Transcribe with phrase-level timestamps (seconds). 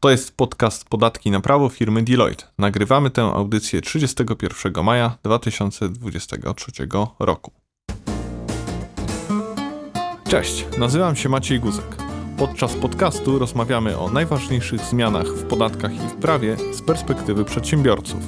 [0.00, 2.44] To jest podcast Podatki na prawo firmy Deloitte.
[2.58, 6.72] Nagrywamy tę audycję 31 maja 2023
[7.18, 7.50] roku.
[10.28, 11.96] Cześć, nazywam się Maciej Guzek.
[12.36, 18.20] Podczas podcastu rozmawiamy o najważniejszych zmianach w podatkach i w prawie z perspektywy przedsiębiorców.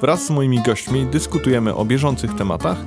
[0.00, 2.78] Wraz z moimi gośćmi dyskutujemy o bieżących tematach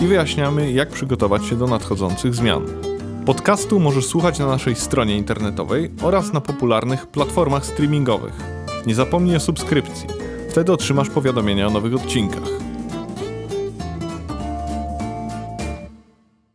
[0.00, 2.87] i wyjaśniamy, jak przygotować się do nadchodzących zmian.
[3.28, 8.34] Podcastu możesz słuchać na naszej stronie internetowej oraz na popularnych platformach streamingowych.
[8.86, 10.08] Nie zapomnij o subskrypcji.
[10.50, 12.48] Wtedy otrzymasz powiadomienia o nowych odcinkach.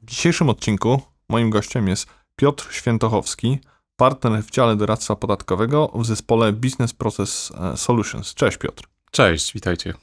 [0.02, 3.60] W dzisiejszym odcinku moim gościem jest Piotr Świętochowski,
[3.96, 8.34] partner w dziale doradztwa podatkowego w zespole Business Process e, Solutions.
[8.34, 8.84] Cześć Piotr.
[9.12, 9.94] Cześć, witajcie.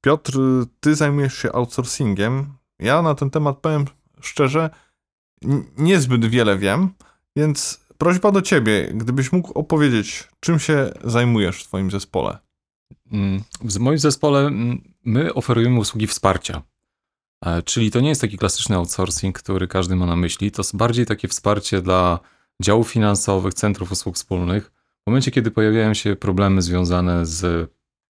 [0.00, 0.38] Piotr,
[0.80, 2.52] ty zajmujesz się outsourcingiem.
[2.78, 3.84] Ja na ten temat powiem
[4.20, 4.70] szczerze,
[5.78, 6.90] niezbyt wiele wiem,
[7.36, 12.38] więc prośba do ciebie, gdybyś mógł opowiedzieć, czym się zajmujesz w twoim zespole.
[13.12, 16.62] Mm, w moim zespole mm, my oferujemy usługi wsparcia.
[17.46, 20.50] E, czyli to nie jest taki klasyczny outsourcing, który każdy ma na myśli.
[20.50, 22.20] To jest bardziej takie wsparcie dla
[22.62, 24.72] działów finansowych, centrów usług wspólnych.
[25.02, 27.70] W momencie, kiedy pojawiają się problemy związane z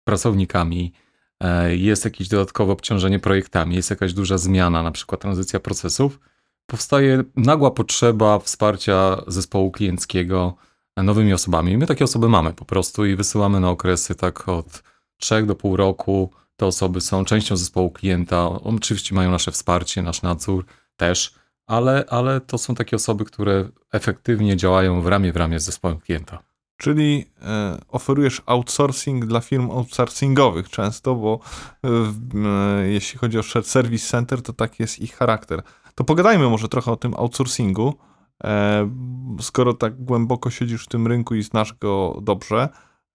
[0.04, 0.92] pracownikami,
[1.40, 6.20] e, jest jakieś dodatkowe obciążenie projektami, jest jakaś duża zmiana, na przykład tranzycja procesów,
[6.66, 10.56] powstaje nagła potrzeba wsparcia zespołu klienckiego
[10.96, 11.78] nowymi osobami.
[11.78, 14.82] My takie osoby mamy po prostu i wysyłamy na okresy tak od
[15.16, 16.30] 3 do pół roku.
[16.56, 18.48] Te osoby są częścią zespołu klienta.
[18.48, 20.64] Oczywiście mają nasze wsparcie, nasz nadzór
[20.96, 21.34] też,
[21.66, 26.00] ale, ale to są takie osoby, które efektywnie działają w ramię w ramię z zespołem
[26.00, 26.42] klienta.
[26.76, 31.40] Czyli e, oferujesz outsourcing dla firm outsourcingowych często, bo
[31.84, 31.88] e,
[32.80, 35.62] e, jeśli chodzi o service center, to taki jest ich charakter.
[36.00, 37.94] To pogadajmy może trochę o tym outsourcingu.
[38.44, 38.90] E,
[39.40, 42.68] skoro tak głęboko siedzisz w tym rynku i znasz go dobrze,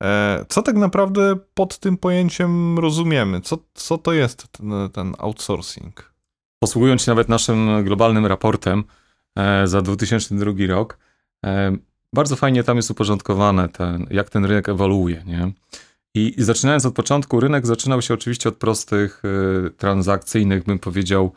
[0.04, 3.42] e, co tak naprawdę pod tym pojęciem rozumiemy?
[3.42, 6.14] Co, co to jest ten, ten outsourcing?
[6.60, 8.84] Posługując się nawet naszym globalnym raportem
[9.36, 10.98] e, za 2002 rok,
[12.14, 15.24] bardzo fajnie tam jest uporządkowane, ten, jak ten rynek ewoluuje.
[15.26, 15.52] Nie?
[16.14, 19.24] I, I zaczynając od początku, rynek zaczynał się oczywiście od prostych,
[19.78, 21.32] transakcyjnych, bym powiedział,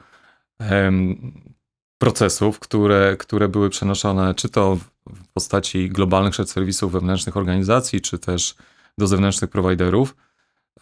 [1.99, 8.55] procesów, które, które były przenoszone czy to w postaci globalnych serwisów wewnętrznych organizacji, czy też
[8.99, 10.17] do zewnętrznych prowajderów.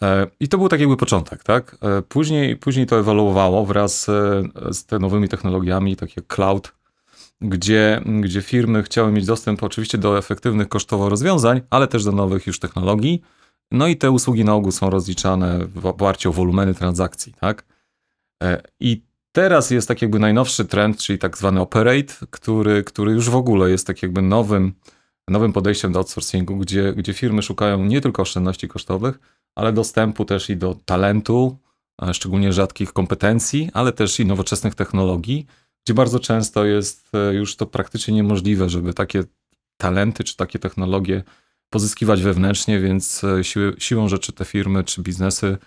[0.01, 1.77] E, I to był tak jakby początek, tak?
[1.81, 6.73] E, później, później to ewoluowało wraz e, z te nowymi technologiami, tak jak cloud,
[7.41, 12.47] gdzie, gdzie firmy chciały mieć dostęp oczywiście do efektywnych kosztowo rozwiązań, ale też do nowych
[12.47, 13.21] już technologii.
[13.71, 17.65] No i te usługi na ogół są rozliczane w oparciu o wolumeny transakcji, tak?
[18.79, 19.01] I
[19.31, 23.69] Teraz jest tak jakby najnowszy trend, czyli tak zwany operate, który, który już w ogóle
[23.69, 24.73] jest tak jakby nowym,
[25.27, 29.19] nowym podejściem do outsourcingu, gdzie, gdzie firmy szukają nie tylko oszczędności kosztowych,
[29.55, 31.57] ale dostępu też i do talentu,
[32.13, 35.45] szczególnie rzadkich kompetencji, ale też i nowoczesnych technologii,
[35.85, 39.23] gdzie bardzo często jest e, już to praktycznie niemożliwe, żeby takie
[39.77, 41.23] talenty czy takie technologie
[41.69, 45.57] pozyskiwać wewnętrznie, więc e, siły, siłą rzeczy te firmy czy biznesy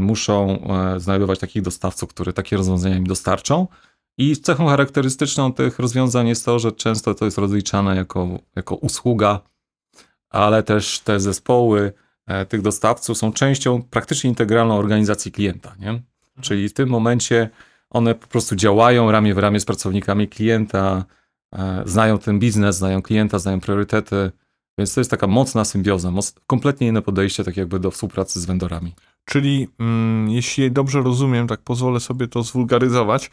[0.00, 0.62] muszą
[0.94, 3.66] e, znajdować takich dostawców, które takie rozwiązania im dostarczą.
[4.18, 9.40] I cechą charakterystyczną tych rozwiązań jest to, że często to jest rozliczane jako, jako usługa,
[10.30, 11.92] ale też te zespoły
[12.26, 15.74] e, tych dostawców są częścią praktycznie integralną organizacji klienta.
[15.78, 16.02] Nie?
[16.40, 17.50] Czyli w tym momencie
[17.90, 21.04] one po prostu działają ramię w ramię z pracownikami klienta,
[21.84, 24.32] znają ten biznes, znają klienta, znają priorytety,
[24.78, 26.12] więc to jest taka mocna symbioza,
[26.46, 28.94] kompletnie inne podejście tak jakby do współpracy z vendorami.
[29.28, 33.30] Czyli mm, jeśli dobrze rozumiem, tak pozwolę sobie to zwulgaryzować,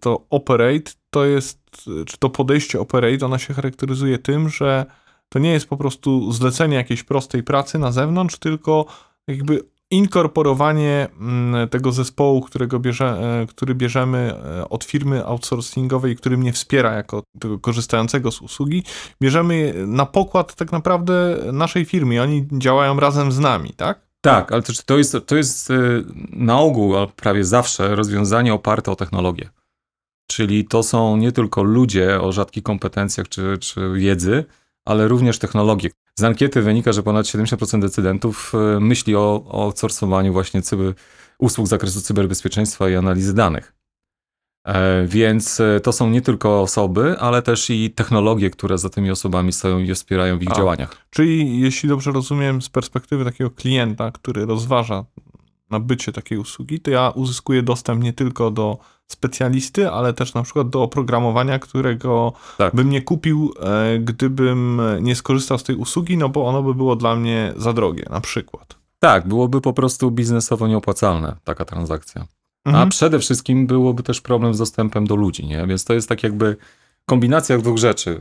[0.00, 1.60] to operate to jest,
[2.06, 4.86] czy to podejście operate, ona się charakteryzuje tym, że
[5.28, 8.86] to nie jest po prostu zlecenie jakiejś prostej pracy na zewnątrz, tylko
[9.26, 9.60] jakby
[9.90, 16.52] inkorporowanie mm, tego zespołu, którego bierze, e, który bierzemy e, od firmy outsourcingowej, który mnie
[16.52, 18.82] wspiera jako tego korzystającego z usługi,
[19.22, 24.03] bierzemy na pokład tak naprawdę naszej firmy oni działają razem z nami, tak?
[24.24, 28.96] Tak, ale to, to, jest, to jest y, na ogół, prawie zawsze rozwiązanie oparte o
[28.96, 29.50] technologię.
[30.26, 34.44] Czyli to są nie tylko ludzie o rzadkich kompetencjach czy, czy wiedzy,
[34.84, 35.90] ale również technologie.
[36.18, 40.94] Z ankiety wynika, że ponad 70% decydentów y, myśli o, o outsourcowaniu właśnie cyber,
[41.38, 43.72] usług z zakresu cyberbezpieczeństwa i analizy danych.
[44.64, 49.10] E, więc e, to są nie tylko osoby, ale też i technologie, które za tymi
[49.10, 50.96] osobami stoją i wspierają w ich A, działaniach.
[51.10, 55.04] Czyli, jeśli dobrze rozumiem, z perspektywy takiego klienta, który rozważa
[55.70, 60.70] nabycie takiej usługi, to ja uzyskuję dostęp nie tylko do specjalisty, ale też na przykład
[60.70, 62.74] do oprogramowania, którego Tak.
[62.74, 66.96] bym nie kupił, e, gdybym nie skorzystał z tej usługi, no bo ono by było
[66.96, 68.76] dla mnie za drogie, na przykład.
[68.98, 72.26] Tak, byłoby po prostu biznesowo nieopłacalne taka transakcja.
[72.64, 72.88] A Mhm.
[72.88, 75.66] przede wszystkim byłoby też problem z dostępem do ludzi, nie?
[75.66, 76.56] Więc to jest tak jakby
[77.06, 78.20] kombinacja dwóch rzeczy.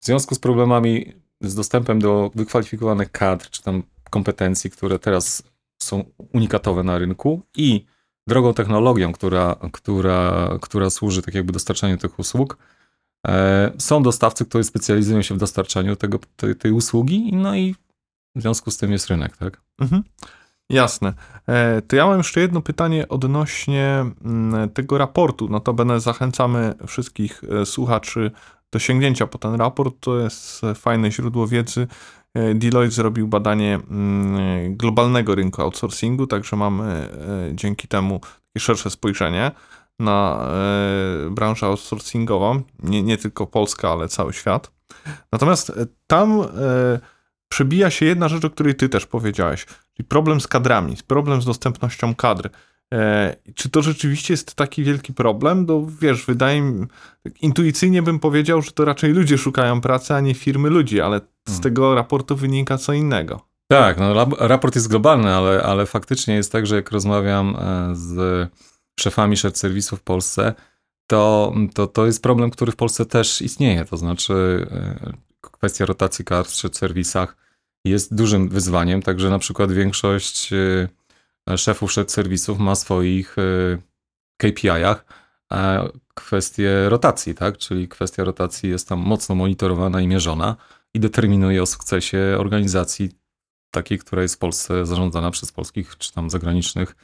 [0.00, 5.42] W związku z problemami z dostępem do wykwalifikowanych kadr, czy tam kompetencji, które teraz
[5.82, 7.84] są unikatowe na rynku i
[8.26, 12.58] drogą technologią, która, która, która służy tak jakby dostarczaniu tych usług,
[13.26, 17.74] e, są dostawcy, którzy specjalizują się w dostarczaniu tego, tej, tej usługi, no i
[18.36, 19.60] w związku z tym jest rynek, tak?
[19.80, 20.02] Mhm.
[20.70, 21.14] Jasne.
[21.48, 25.48] E, To ja mam jeszcze jedno pytanie odnośnie mm, tego raportu.
[25.48, 28.30] Notabene zachęcamy wszystkich e, słuchaczy
[28.72, 29.94] do sięgnięcia po ten raport.
[30.00, 31.86] To jest fajne źródło wiedzy.
[32.34, 37.08] E, Deloitte zrobił badanie mm, globalnego rynku outsourcingu, także mamy
[37.52, 38.20] dzięki temu
[38.58, 39.50] szersze spojrzenie
[39.98, 40.48] na
[41.30, 42.62] branżę outsourcingową.
[42.82, 44.72] Nie, nie tylko Polska, ale cały świat.
[45.32, 45.72] Natomiast
[46.06, 46.42] tam
[47.48, 49.66] przebija się jedna rzecz, o której ty też powiedziałeś,
[49.98, 52.50] czyli problem z kadrami, problem z dostępnością kadr.
[52.94, 55.66] E, czy to rzeczywiście jest taki wielki problem?
[55.66, 56.86] No wiesz, wydaje mi,
[57.40, 61.22] intuicyjnie bym powiedział, że to raczej ludzie szukają pracy, a nie firmy ludzi, ale z
[61.46, 61.62] Hmm.
[61.62, 63.40] tego raportu wynika co innego.
[63.70, 68.48] Tak, no, raport jest globalny, ale, ale faktycznie jest tak, że jak rozmawiam e, z
[69.00, 70.54] szefami shared serwisu w Polsce,
[71.06, 73.84] to, to to jest problem, który w Polsce też istnieje.
[73.84, 77.47] To znaczy e, kwestia rotacji kart w shared serwisach
[77.88, 83.78] jest dużym wyzwaniem, także na przykład większość e, szefów serwisów ma swoich e,
[84.36, 85.04] KPI-ach
[86.14, 87.58] kwestię rotacji, tak?
[87.58, 90.56] Czyli kwestia rotacji jest tam mocno monitorowana i mierzona
[90.94, 93.10] i determinuje o sukcesie organizacji
[93.70, 96.96] takiej, która jest w Polsce zarządzana przez polskich czy tam zagranicznych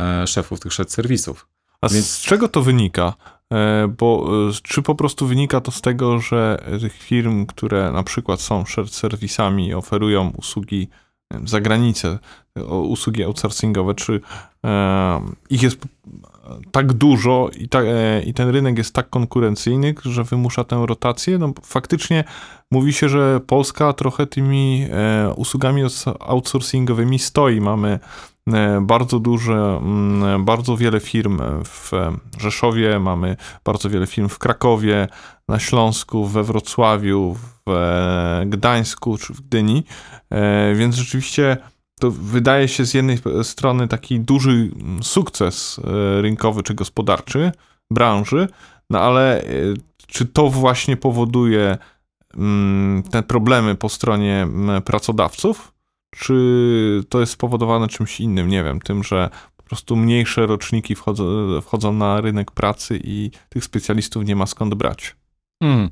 [0.00, 1.48] e, szefów tych serwisów.
[1.80, 3.14] A z Więc- czego to wynika?
[3.52, 8.02] E, Bo e, czy po prostu wynika to z tego, że tych firm, które na
[8.02, 10.88] przykład są shared serwisami i oferują usługi
[11.44, 12.18] za granicę,
[12.68, 14.20] usługi outsourcingowe, czy
[14.64, 15.20] e,
[15.50, 15.78] ich jest
[16.70, 17.80] tak dużo i, ta,
[18.26, 21.38] i ten rynek jest tak konkurencyjny, że wymusza tę rotację?
[21.38, 22.24] No, faktycznie
[22.70, 24.86] mówi się, że Polska trochę tymi
[25.36, 27.60] usługami outs- outsourcingowymi stoi.
[27.60, 27.98] Mamy
[28.80, 35.08] bardzo duże, mm, bardzo wiele firm w e, Rzeszowie, mamy bardzo wiele firm w Krakowie,
[35.48, 37.36] na Śląsku, we Wrocławiu,
[37.66, 39.84] w e, Gdańsku czy w Gdyni,
[40.30, 41.56] E, więc rzeczywiście
[42.00, 47.52] to wydaje się z jednej strony taki duży mm, sukces e, rynkowy czy gospodarczy
[47.90, 48.48] branży,
[48.90, 49.44] no ale e,
[50.06, 51.78] czy to właśnie powoduje
[52.34, 54.48] mm, te problemy po stronie
[54.84, 55.72] pracodawców?
[56.10, 58.48] Czy to jest spowodowane czymś innym?
[58.48, 61.24] Nie wiem, tym, że po prostu mniejsze roczniki wchodzą,
[61.60, 65.16] wchodzą na rynek pracy i tych specjalistów nie ma skąd brać.
[65.62, 65.90] Hmm.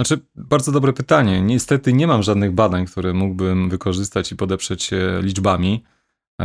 [0.00, 1.42] Znaczy, bardzo dobre pytanie.
[1.42, 5.84] Niestety nie mam żadnych badań, które mógłbym wykorzystać i podeprzeć się liczbami,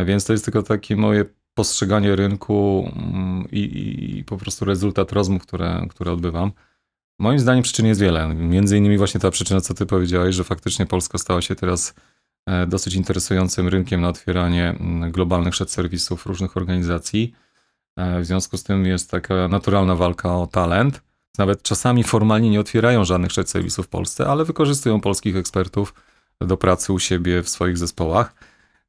[0.05, 5.11] więc to jest tylko takie moje postrzeganie rynku mm, i, i, i po prostu rezultat
[5.11, 6.51] rozmów, które, które odbywam.
[7.19, 8.35] Moim zdaniem przyczyn jest wiele.
[8.35, 11.93] Między innymi właśnie ta przyczyna, co ty powiedziałeś, że faktycznie Polska stała się teraz
[12.67, 17.33] dosyć interesującym rynkiem na otwieranie mm, globalnych shared serwisów różnych organizacji.
[17.97, 21.01] E, W związku z tym jest taka naturalna walka o talent.
[21.37, 25.93] Nawet czasami formalnie nie otwierają żadnych shared serwisów w Polsce, ale wykorzystują polskich ekspertów
[26.41, 28.33] do pracy u siebie w swoich zespołach.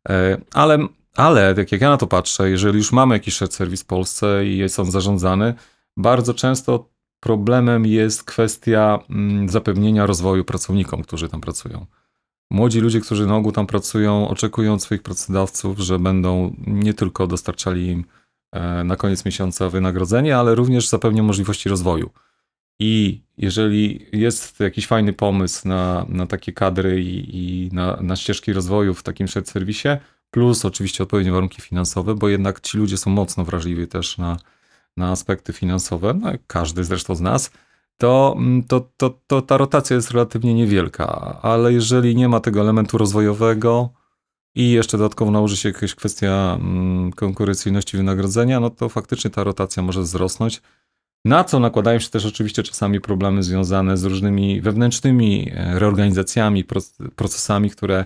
[0.08, 0.78] E, Ale,
[1.16, 4.46] ale tak jak ja na to patrzę, jeżeli już mamy jakiś shared serwis w Polsce
[4.46, 5.54] i jest on zarządzany,
[5.96, 6.88] bardzo często
[7.20, 11.86] problemem jest kwestia mm, zapewnienia rozwoju pracownikom, którzy tam pracują.
[12.50, 17.26] Młodzi ludzie, którzy na ogół tam pracują, oczekują od swoich pracodawców, że będą nie tylko
[17.26, 18.04] dostarczali im
[18.52, 22.10] e, na koniec miesiąca wynagrodzenie, ale również zapewnią możliwości rozwoju.
[22.78, 28.52] I jeżeli jest jakiś fajny pomysł na, na takie kadry i, i na, na ścieżki
[28.52, 29.88] rozwoju w takim shared serwisie,
[30.30, 34.36] plus oczywiście odpowiednie warunki finansowe, bo jednak ci ludzie są mocno wrażliwi też na,
[34.96, 37.50] na aspekty finansowe, no każdy zresztą z nas,
[38.00, 42.60] to, mm, to, to, to ta rotacja jest relatywnie niewielka, ale jeżeli nie ma tego
[42.60, 43.90] elementu rozwojowego
[44.54, 49.82] i jeszcze dodatkowo nałoży się jakaś kwestia mm, konkurencyjności wynagrodzenia, no to faktycznie ta rotacja
[49.82, 50.62] może wzrosnąć.
[51.24, 57.10] Na co nakładają się też oczywiście czasami problemy związane z różnymi wewnętrznymi e, reorganizacjami, proc-
[57.16, 58.04] procesami, które,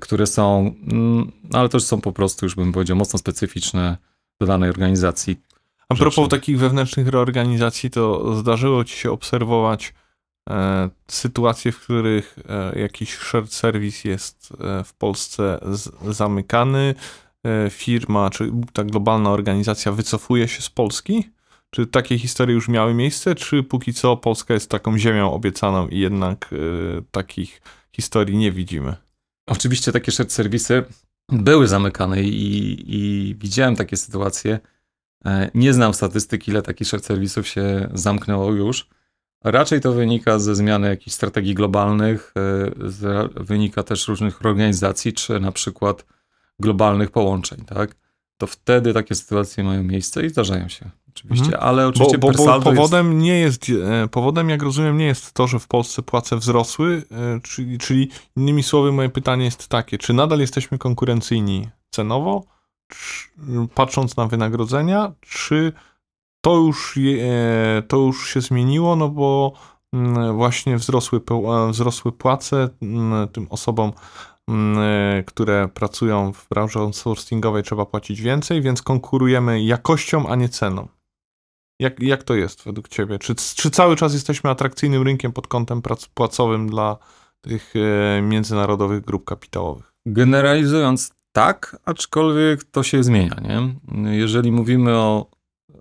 [0.00, 3.96] które są, mm, ale też są po prostu, już bym powiedział, mocno specyficzne
[4.40, 5.36] do danej organizacji.
[5.88, 6.02] A rzeczy.
[6.02, 9.94] propos takich wewnętrznych reorganizacji, to zdarzyło ci się obserwować
[10.50, 16.94] e, sytuacje, w których e, jakiś shared service jest e, w Polsce z, zamykany,
[17.44, 21.24] e, firma czy ta globalna organizacja wycofuje się z Polski?
[21.70, 25.98] Czy takie historie już miały miejsce, czy póki co Polska jest taką ziemią obiecaną i
[25.98, 28.96] jednak y, takich historii nie widzimy?
[29.46, 30.84] Oczywiście takie shared serwisy
[31.28, 34.60] były zamykane i, i widziałem takie sytuacje.
[35.26, 38.88] E, nie znam statystyk, ile takich serwisów się zamknęło już.
[39.44, 45.40] Raczej to wynika ze zmiany jakichś strategii globalnych, e, z, wynika też różnych organizacji, czy
[45.40, 46.06] na przykład
[46.60, 47.96] globalnych połączeń, tak?
[48.36, 51.62] To wtedy takie sytuacje mają miejsce i zdarzają się oczywiście, Mhm.
[51.64, 53.66] ale Bo, oczywiście bo, bo saldo powodem nie jest,
[54.04, 57.02] e, powodem jak rozumiem nie jest to, że w Polsce płace wzrosły,
[57.42, 62.57] czyli, czyli innymi słowy moje pytanie jest takie, czy nadal jesteśmy konkurencyjni cenowo,
[63.74, 65.72] patrząc na wynagrodzenia, czy
[66.40, 67.32] to już, je,
[67.88, 69.52] to już się zmieniło, no bo
[69.92, 71.20] mm, właśnie wzrosły,
[71.70, 73.92] wzrosły płace mm, tym osobom,
[74.48, 80.88] mm, które pracują w branży outsourcingowej trzeba płacić więcej, więc konkurujemy jakością, a nie ceną.
[81.80, 83.18] Jak, jak to jest według Ciebie?
[83.18, 86.96] Czy, czy cały czas jesteśmy atrakcyjnym rynkiem pod kątem prac, płacowym dla
[87.40, 89.92] tych e, międzynarodowych grup kapitałowych?
[90.06, 93.74] Generalizując tak, aczkolwiek to się zmienia, nie?
[94.18, 95.30] Jeżeli mówimy o,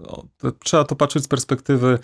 [0.03, 1.99] o to trzeba to patrzeć z perspektywy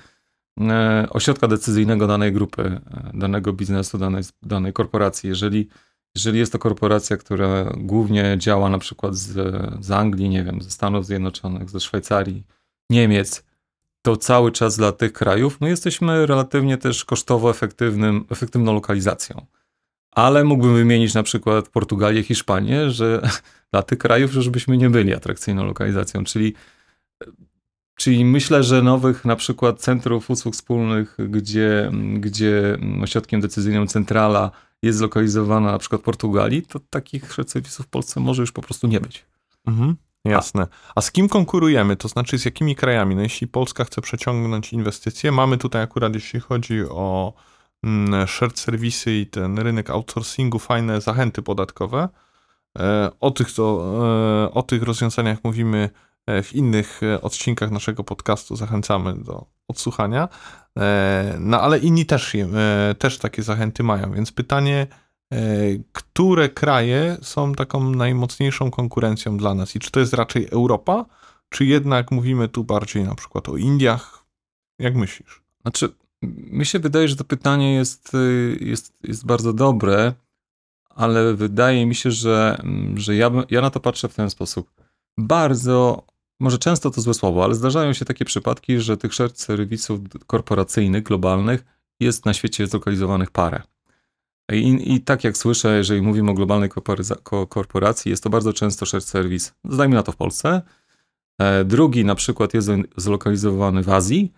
[0.61, 5.29] e, ośrodka decyzyjnego danej grupy, e, danego biznesu, danej, danej korporacji.
[5.29, 5.69] Jeżeli,
[6.15, 9.31] jeżeli jest to korporacja, która głównie działa na przykład z,
[9.85, 12.43] z Anglii, nie wiem, ze Stanów Zjednoczonych, ze Szwajcarii,
[12.89, 13.43] Niemiec,
[14.01, 19.45] to cały czas dla tych krajów, no jesteśmy relatywnie też kosztowo efektywnym, efektywną lokalizacją.
[20.15, 23.29] Ale mógłbym wymienić na przykład Portugalię, Hiszpanię, że
[23.71, 26.23] dla tych krajów już byśmy nie byli atrakcyjną lokalizacją.
[26.23, 26.53] Czyli,
[27.95, 34.51] czyli myślę, że nowych na przykład centrów usług wspólnych, gdzie, gdzie ośrodkiem decyzyjnym centrala
[34.83, 38.99] jest zlokalizowana na przykład Portugalii, to takich serwisów w Polsce może już po prostu nie
[38.99, 39.25] być.
[39.67, 40.67] Mhm, jasne.
[40.95, 41.95] A z kim konkurujemy?
[41.95, 43.15] To znaczy z jakimi krajami?
[43.15, 47.33] No jeśli Polska chce przeciągnąć inwestycje, mamy tutaj akurat, jeśli chodzi o
[48.27, 52.09] shared serwisy i ten rynek outsourcingu, fajne zachęty podatkowe.
[52.79, 53.93] E, O tych, to,
[54.47, 55.89] e, o tych rozwiązaniach mówimy
[56.25, 58.55] e, w innych odcinkach naszego podcastu.
[58.55, 60.29] Zachęcamy do odsłuchania.
[61.39, 62.37] No ale inni też,
[62.99, 64.87] też takie zachęty mają, więc pytanie,
[65.91, 71.05] które kraje są taką najmocniejszą konkurencją dla nas i czy to jest raczej Europa,
[71.49, 74.25] czy jednak mówimy tu bardziej na przykład o Indiach?
[74.79, 75.41] Jak myślisz?
[75.61, 75.89] Znaczy,
[76.51, 80.13] mi się wydaje, że to pytanie jest, y, jest, jest bardzo dobre,
[80.89, 84.71] ale wydaje mi się, że, mm, że ja, ja na to patrzę w ten sposób.
[85.17, 86.05] Bardzo,
[86.39, 91.03] może często to złe słowo, ale zdarzają się takie przypadki, że tych shared serwisów korporacyjnych,
[91.03, 91.63] globalnych
[91.99, 93.61] jest na świecie zlokalizowanych parę.
[94.51, 96.69] I, I tak jak słyszę, jeżeli mówimy o globalnej
[97.49, 100.61] korporacji, jest to bardzo często shared service, zdajmy na to w Polsce.
[101.39, 104.33] E, Drugi na przykład jest zlokalizowany w Azji,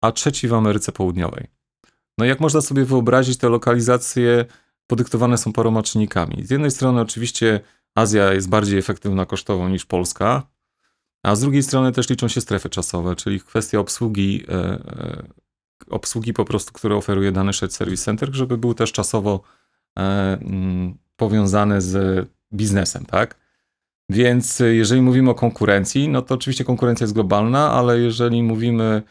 [0.00, 1.46] a trzeci w Ameryce Południowej.
[2.18, 4.44] No jak można sobie wyobrazić, te lokalizacje
[4.86, 6.46] podyktowane są paroma czynnikami.
[6.46, 7.60] Z jednej strony oczywiście
[7.94, 10.46] Azja jest bardziej efektywna kosztowo niż Polska,
[11.22, 15.22] a z drugiej strony też liczą się strefy czasowe, czyli kwestia obsługi, e, e,
[15.90, 19.40] obsługi po prostu, które oferuje dany shared service center, żeby był też czasowo
[19.98, 23.36] e, mm, powiązany z biznesem, tak?
[24.10, 29.02] Więc jeżeli mówimy o konkurencji, no to oczywiście konkurencja jest globalna, ale jeżeli mówimy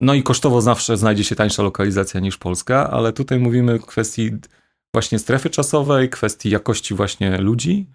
[0.00, 4.30] no i kosztowo zawsze znajdzie się tańsza lokalizacja niż Polska, ale tutaj mówimy o kwestii
[4.94, 7.86] właśnie strefy czasowej, kwestii jakości właśnie ludzi.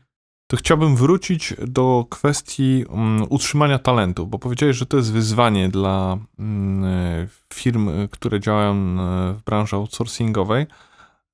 [0.47, 6.17] To chciałbym wrócić do kwestii mm, utrzymania talentu, bo powiedziałeś, że to jest wyzwanie dla
[6.39, 10.65] e, firm, które działają e, w branży outsourcingowej.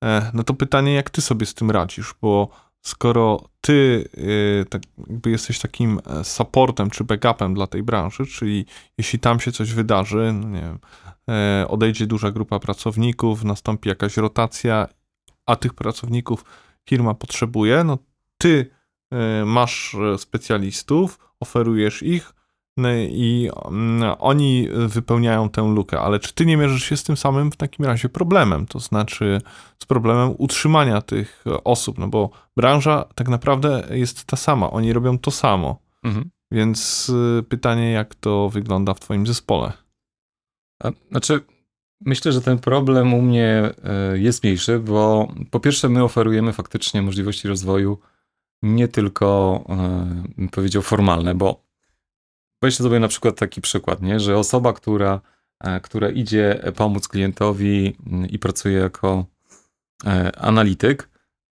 [0.04, 2.48] E, No to pytanie, jak ty sobie z tym radzisz, bo
[2.88, 4.08] skoro ty
[5.08, 8.66] jakby jesteś takim e, supportem czy backupem dla tej branży, czyli
[8.98, 10.78] jeśli tam się coś wydarzy, no nie wiem,
[11.28, 14.88] e, odejdzie duża grupa pracowników, nastąpi jakaś rotacja,
[15.46, 16.44] a tych pracowników
[16.88, 17.98] firma potrzebuje, no
[18.38, 18.70] ty
[19.10, 22.32] e, masz specjalistów, oferujesz ich
[23.10, 27.52] i mm, oni wypełniają tę lukę, ale czy ty nie mierzysz się z tym samym
[27.52, 29.40] w takim razie problemem, to znaczy
[29.82, 34.92] z problemem utrzymania tych e, osób, no bo branża tak naprawdę jest ta sama, oni
[34.92, 36.30] robią to samo, Mhm.
[36.52, 39.72] więc e, pytanie jak to wygląda w twoim zespole?
[41.10, 41.40] Znaczy,
[42.00, 47.02] myślę, że ten problem u mnie e, jest mniejszy, bo po pierwsze my oferujemy faktycznie
[47.02, 47.98] możliwości rozwoju
[48.62, 51.67] nie tylko, e, powiedział, formalne, bo
[52.62, 54.20] weźcie sobie na przykład taki przykład, nie?
[54.20, 55.20] że osoba, która,
[55.60, 59.24] e, która idzie pomóc klientowi mm, i pracuje jako
[60.06, 61.10] e, analityk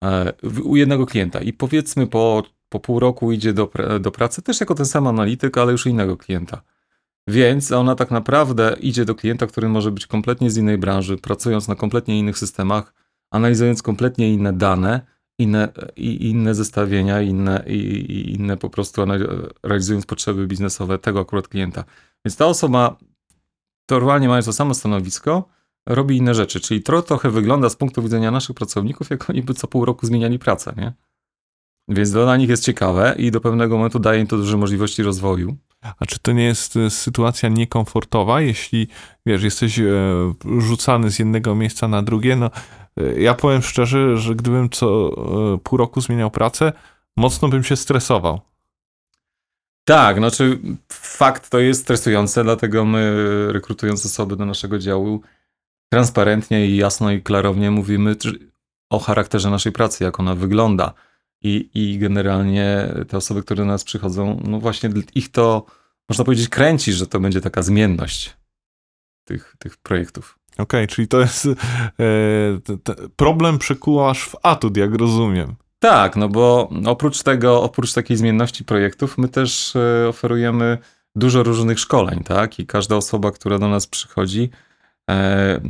[0.05, 0.33] e,
[0.65, 4.75] u jednego klienta i powiedzmy po, po pół roku idzie do, do pracy też jako
[4.75, 6.63] ten sam analityk, ale już innego klienta.
[7.29, 11.69] Więc ona tak naprawdę idzie do klienta, który może być kompletnie z innej branży, pracując
[11.69, 12.95] na kompletnie innych systemach,
[13.31, 15.01] analizując kompletnie inne dane,
[15.39, 19.03] inne, i inne zestawienia, inne, i, inne po prostu
[19.63, 21.85] realizując potrzeby biznesowe tego akurat klienta.
[22.25, 22.97] Więc ta osoba,
[23.91, 25.49] normalnie mając to samo stanowisko,
[25.87, 26.61] robi inne rzeczy.
[26.61, 30.07] Czyli to trochę wygląda z punktu widzenia naszych pracowników, jak oni by co pół roku
[30.07, 30.93] zmieniali pracę, nie?
[31.89, 35.57] Więc dla nich jest ciekawe i do pewnego momentu daje im to duże możliwości rozwoju.
[35.99, 38.89] A czy to nie jest e, sytuacja niekomfortowa, jeśli,
[39.27, 39.85] wiesz, jesteś e,
[40.59, 42.37] rzucany z jednego miejsca na drugie?
[42.37, 42.51] No,
[43.17, 45.11] ja powiem szczerze, że gdybym co
[45.55, 46.73] e, pół roku zmieniał pracę,
[47.17, 48.41] mocno bym się stresował.
[49.85, 50.59] Tak, znaczy
[50.93, 55.23] fakt to jest stresujące, dlatego my rekrutując osoby do naszego działu
[55.93, 58.17] transparentnie i jasno i klarownie mówimy
[58.91, 60.95] o charakterze naszej pracy, jak ona wygląda.
[61.43, 65.67] I, I generalnie te osoby, które do nas przychodzą, no właśnie ich to,
[66.09, 68.37] można powiedzieć, kręci, że to będzie taka zmienność
[69.25, 70.38] tych, tych projektów.
[70.59, 71.53] Okej, czyli to jest e,
[73.17, 75.55] problem przekułasz w atut, jak rozumiem.
[75.79, 80.79] Tak, no bo oprócz tego, oprócz takiej zmienności projektów, my też e, oferujemy
[81.17, 82.59] dużo różnych szkoleń, tak?
[82.59, 84.51] I każda osoba, która do nas przychodzi,
[85.11, 85.61] e,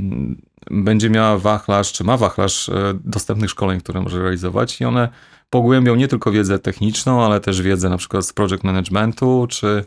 [0.71, 2.73] będzie miała wachlarz, czy ma wachlarz e,
[3.05, 5.09] dostępnych szkoleń, które może realizować i one
[5.51, 9.85] pogłębią nie tylko wiedzę techniczną, ale też wiedzę na przykład z project managementu, czy,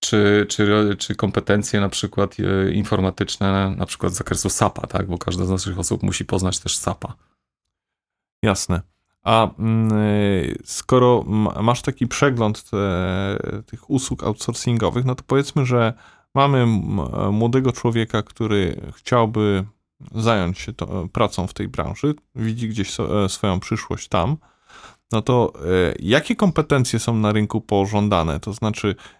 [0.00, 5.06] czy, czy, czy kompetencje na przykład e, informatyczne, na przykład z zakresu SAP-a, tak?
[5.06, 7.14] Bo każda z naszych osób musi poznać też SAP-a.
[8.42, 8.82] Jasne.
[9.22, 11.24] A mm, y, skoro
[11.62, 15.92] masz taki przegląd te, tych usług outsourcingowych, no to powiedzmy, że
[16.34, 19.64] mamy m- młodego człowieka, który chciałby
[20.14, 24.36] zająć się to, pracą w tej branży, widzi gdzieś so, e, swoją przyszłość tam,
[25.12, 28.40] no to e, jakie kompetencje są na rynku pożądane?
[28.40, 29.17] To znaczy, e,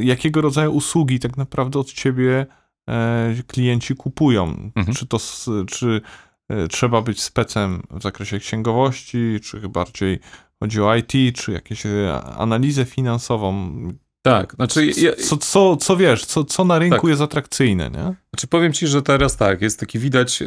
[0.00, 2.46] jakiego rodzaju usługi tak naprawdę od ciebie
[2.88, 4.72] e, klienci kupują?
[4.76, 4.96] Mhm.
[4.96, 5.18] Czy to,
[5.66, 6.00] czy
[6.48, 10.18] e, trzeba być specem w zakresie księgowości, czy bardziej
[10.60, 13.72] chodzi o IT, czy jakieś e, analizę finansową?
[14.22, 17.10] Tak, znaczy ja, Co, co, co wiesz, co, co na rynku Tak.
[17.10, 18.14] jest atrakcyjne, nie?
[18.30, 20.46] Znaczy powiem ci, że teraz tak, jest taki widać, e,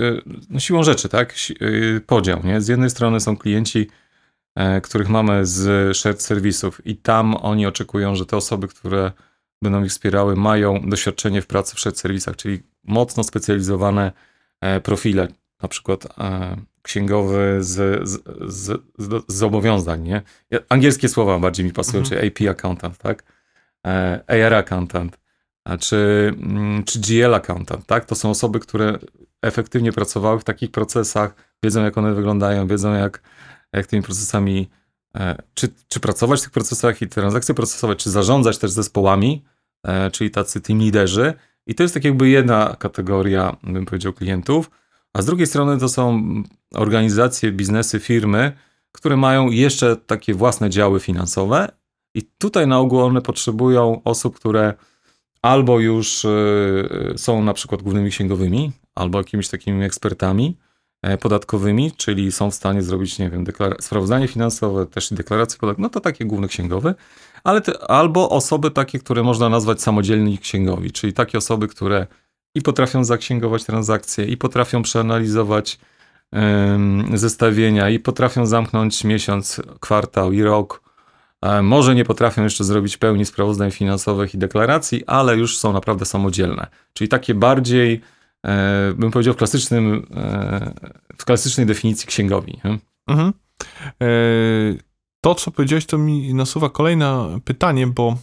[0.50, 2.62] no siłą rzeczy, tak, e, podział, nie?
[2.62, 4.05] Z jednej strony są klienci, e,
[4.84, 9.12] których mamy z shared serwisów i tam oni oczekują, że te osoby, które
[9.62, 14.12] będą ich wspierały, mają doświadczenie w pracy w shared serwisach, czyli mocno specjalizowane
[14.62, 15.28] e, profile,
[15.62, 20.22] na przykład e, księgowy z, z, z, z, zobowiązań, nie?
[20.70, 22.20] Angielskie słowa bardziej mi pasują, Mhm.
[22.20, 23.24] czyli AP accountant, tak?
[23.88, 25.20] E, AR accountant,
[25.80, 28.06] czy, mm, czy GL accountant, tak?
[28.06, 29.00] To są osoby, które
[29.42, 33.22] efektywnie pracowały w takich procesach, wiedzą jak one wyglądają, wiedzą jak,
[33.78, 34.70] jak tymi procesami,
[35.16, 39.46] e, czy, czy pracować w tych procesach i transakcje procesowe, czy zarządzać też zespołami,
[39.84, 41.34] e, czyli tacy team liderzy.
[41.68, 44.72] I to jest tak jakby jedna kategoria, bym powiedział, klientów.
[45.14, 46.24] A z drugiej strony to są
[46.74, 48.52] organizacje, biznesy, firmy,
[48.92, 51.72] które mają jeszcze takie własne działy finansowe
[52.16, 54.74] i tutaj na ogół one potrzebują osób, które
[55.42, 60.65] albo już y, są na przykład głównymi księgowymi, albo jakimiś takimi ekspertami e,
[61.22, 63.46] podatkowymi, czyli są w stanie zrobić, nie wiem,
[63.80, 66.96] sprawozdanie finansowe, też deklaracje podatkowe, no to takie główne księgowe,
[67.44, 72.08] ale te, albo osoby takie, które można nazwać samodzielni księgowi, czyli takie osoby, które
[72.56, 75.80] i potrafią zaksięgować transakcje, i potrafią przeanalizować
[77.14, 80.86] zestawienia, i potrafią zamknąć miesiąc, kwartał i rok,
[81.46, 86.06] E, Może nie potrafią jeszcze zrobić pełni sprawozdań finansowych i deklaracji, ale już są naprawdę
[86.06, 86.68] samodzielne.
[86.94, 88.00] Czyli takie bardziej, e,
[88.98, 90.74] bym powiedział, w, klasycznym, e,
[91.18, 92.62] w klasycznej definicji księgowi.
[93.08, 93.34] Mhm.
[94.02, 94.08] E,
[95.22, 98.18] To, co powiedziałeś, to mi nasuwa kolejne pytanie, bo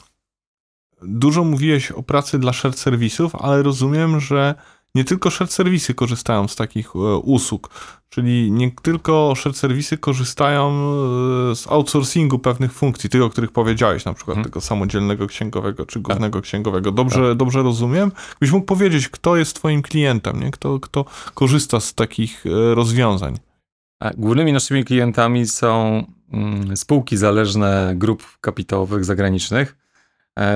[1.03, 4.55] dużo mówiłeś o pracy dla shared serwisów, ale rozumiem, że
[4.95, 7.71] nie tylko shared serwisy korzystają z takich e, usług,
[8.09, 14.05] czyli nie tylko shared serwisy korzystają e, z outsourcingu pewnych funkcji, tych, o których powiedziałeś,
[14.05, 14.45] na przykład Mhm.
[14.45, 16.93] tego samodzielnego księgowego czy głównego księgowego.
[16.93, 18.13] Dobrze, dobrze rozumiem?
[18.41, 20.51] Byś mógł powiedzieć, kto jest twoim klientem, nie?
[20.51, 23.39] Kto, kto korzysta z takich e, rozwiązań?
[24.17, 29.77] Głównymi naszymi klientami są mm, spółki zależne grup kapitałowych zagranicznych,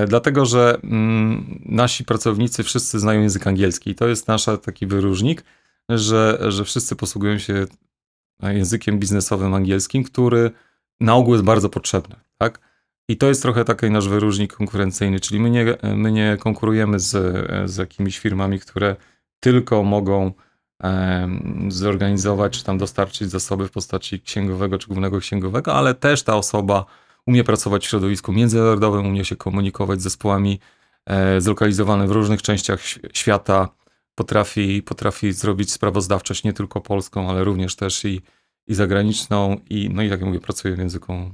[0.08, 3.90] dlatego że mm, nasi pracownicy wszyscy znają język angielski.
[3.90, 5.44] I to jest nasz taki wyróżnik,
[5.88, 7.66] że, że wszyscy posługują się
[8.42, 10.50] językiem biznesowym angielskim, który
[11.00, 12.16] na ogół jest bardzo potrzebny.
[12.38, 12.60] Tak?
[13.08, 17.10] I to jest trochę taki nasz wyróżnik konkurencyjny, czyli my nie, my nie konkurujemy z,
[17.70, 18.96] z jakimiś firmami, które
[19.40, 20.32] tylko mogą
[20.82, 26.36] em, zorganizować czy tam dostarczyć zasoby w postaci księgowego czy głównego księgowego, ale też ta
[26.36, 26.84] osoba
[27.26, 30.60] umie pracować w środowisku międzynarodowym, umie się komunikować z zespołami
[31.06, 31.40] e,
[32.06, 32.80] w różnych częściach
[33.12, 33.68] świata,
[34.14, 38.22] potrafi, potrafi zrobić sprawozdawczość nie tylko polską, ale również też i,
[38.66, 41.30] i zagraniczną i, no i jak mówię, pracuje w języku e,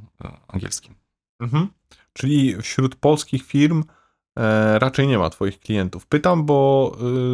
[0.49, 0.95] angielskim.
[1.41, 1.69] Mhm.
[2.13, 3.85] Czyli wśród polskich firm
[4.39, 6.07] e, raczej nie ma Twoich klientów.
[6.07, 6.93] Pytam, bo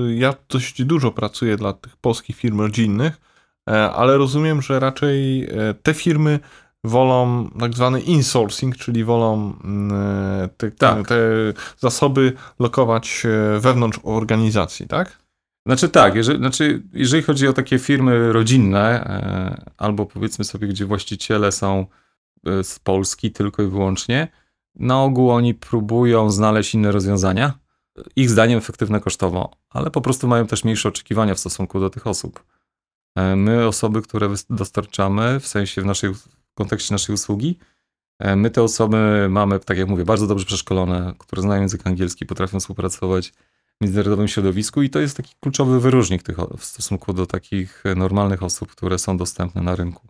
[0.08, 3.20] y, ja dość dużo pracuję dla tych polskich firm rodzinnych,
[3.68, 5.48] e, ale rozumiem, że raczej
[5.82, 6.40] te firmy
[6.84, 11.08] wolą tak zwany insourcing, czyli wolą mm, te, Tak.
[11.08, 11.18] te
[11.78, 15.18] zasoby lokować e, wewnątrz organizacji, tak?
[15.66, 20.86] Znaczy tak, jeżeli, znaczy, jeżeli chodzi o takie firmy rodzinne, e, albo powiedzmy sobie, gdzie
[20.86, 21.86] właściciele są
[22.46, 24.28] e, z Polski tylko i wyłącznie,
[24.74, 27.58] na ogół oni próbują znaleźć inne rozwiązania,
[28.16, 32.06] ich zdaniem efektywne kosztowo, ale po prostu mają też mniejsze oczekiwania w stosunku do tych
[32.06, 32.44] osób.
[33.36, 36.10] My, osoby, które dostarczamy, w sensie w, naszej,
[36.58, 37.58] kontekście naszej usługi,
[38.18, 42.26] e, my te osoby mamy, tak jak mówię, bardzo dobrze przeszkolone, które znają język angielski,
[42.26, 43.32] potrafią współpracować
[43.80, 47.94] w międzynarodowym środowisku i to jest taki kluczowy wyróżnik tych, w stosunku do takich e,
[47.94, 50.08] normalnych osób, które są dostępne na rynku.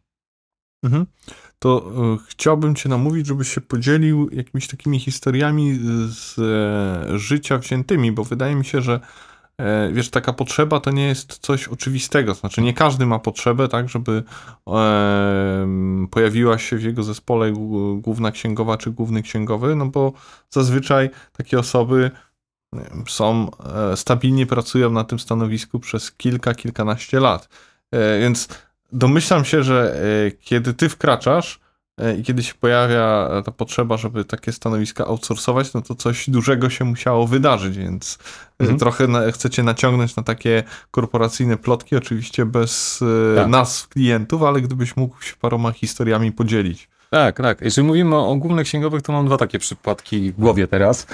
[0.83, 1.07] Mhm.
[1.59, 8.13] To y, chciałbym Cię namówić, żebyś się podzielił jakimiś takimi historiami z e, życia wziętymi,
[8.13, 9.01] bo wydaje mi się, że e,
[9.93, 12.35] wiesz, taka potrzeba to nie jest coś oczywistego.
[12.35, 14.23] Znaczy, nie każdy ma potrzebę, tak, żeby
[16.11, 20.13] pojawiła się w jego zespole głó- główna księgowa czy główny księgowy, no bo
[20.51, 22.11] zazwyczaj takie osoby
[23.09, 23.51] są,
[23.93, 27.49] e, stabilnie pracują na tym stanowisku przez kilka, kilkanaście lat.
[27.93, 28.49] E, Więc
[28.93, 31.68] domyślam się, że e, kiedy ty wkraczasz e,
[32.19, 36.85] i kiedy się pojawia ta potrzeba, żeby takie stanowiska outsourcować, no to coś dużego się
[36.85, 38.79] musiało wydarzyć, więc e, Mhm.
[38.79, 43.01] trochę na, chcecie naciągnąć na takie korporacyjne plotki, oczywiście bez
[43.33, 43.49] e, Tak.
[43.49, 46.89] nazw klientów, ale gdybyś mógł się paroma historiami podzielić.
[47.11, 47.61] Tak, tak.
[47.61, 51.07] Jeżeli mówimy o ogólnych księgowych, to mam dwa takie przypadki w głowie teraz.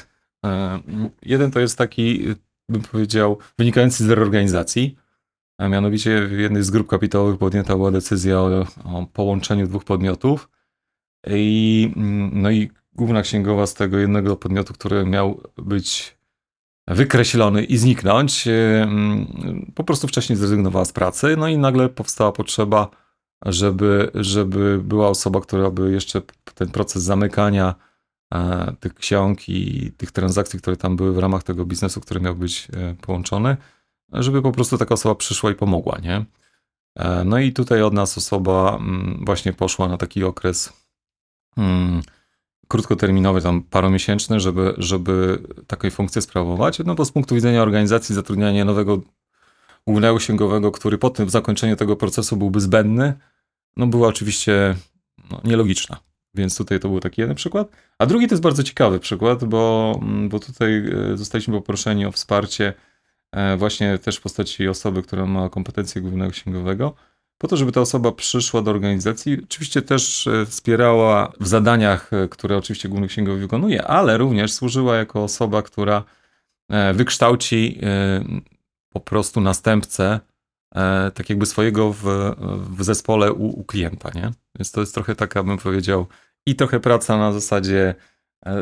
[0.45, 0.81] E,
[1.23, 2.35] Jeden to jest taki,
[2.69, 4.97] bym powiedział, wynikający z reorganizacji.
[5.59, 10.49] A mianowicie w jednej z grup kapitałowych podjęta była decyzja o, o połączeniu dwóch podmiotów.
[11.27, 16.17] I, mm, no i główna księgowa z tego jednego podmiotu, który miał być
[16.89, 21.37] wykreślony i zniknąć, e, mm, po prostu wcześniej zrezygnowała z pracy.
[21.37, 22.91] No i nagle powstała potrzeba
[23.45, 26.23] żeby, żeby była osoba, która by jeszcze
[26.55, 27.75] ten proces zamykania
[28.35, 32.35] e, tych ksiąg i tych transakcji, które tam były w ramach tego biznesu, który miał
[32.35, 33.57] być e, połączony,
[34.13, 36.25] żeby po prostu taka osoba przyszła i pomogła, nie?
[36.97, 40.84] E, no i tutaj od nas osoba mm, właśnie poszła na taki okres
[41.57, 42.03] mm,
[42.69, 48.65] krótkoterminowy, tam paromiesięczny, żeby, żeby taką funkcję sprawować, no bo z punktu widzenia organizacji zatrudnianie
[48.65, 49.01] nowego
[49.87, 53.15] głównego księgowego, który po tym zakończeniu tego procesu byłby zbędny,
[53.77, 54.77] no była oczywiście
[55.31, 55.97] no, nielogiczna.
[56.35, 57.69] Więc tutaj to był taki jeden przykład.
[57.99, 62.13] A drugi to jest bardzo ciekawy przykład, bo, mm, bo tutaj e, zostaliśmy poproszeni o
[62.13, 62.75] wsparcie
[63.33, 66.95] e, właśnie też w postaci osoby, która ma kompetencje głównego księgowego,
[67.45, 69.39] po to, żeby ta osoba przyszła do organizacji.
[69.45, 74.97] Oczywiście też e, wspierała w zadaniach, e, które oczywiście główny księgowy wykonuje, ale również służyła
[74.97, 76.05] jako osoba, która
[76.69, 77.81] e, wykształci
[78.89, 80.21] po prostu następcę
[81.15, 82.03] tak jakby swojego w,
[82.77, 84.31] w zespole u, u klienta, nie?
[84.59, 86.07] Więc to jest trochę taka, bym powiedział,
[86.47, 87.95] i trochę praca na zasadzie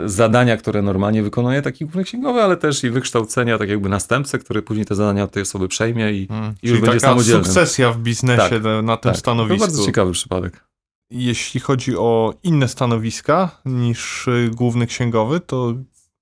[0.06, 4.62] zadania, które normalnie wykonuje taki główny księgowy, ale też i wykształcenia tak jakby następcę, który
[4.62, 6.54] później te zadania od tej osoby przejmie i, Mm.
[6.62, 7.44] I już będzie taka samodzielny.
[7.44, 9.14] sukcesja w biznesie Tak, na- tym tak.
[9.14, 9.60] To stanowisku.
[9.60, 10.64] bardzo ciekawy przypadek.
[11.10, 15.74] Jeśli chodzi o inne stanowiska niż y, główny księgowy, to